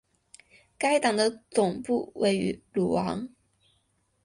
[0.79, 3.29] 该党的总部位于鲁昂。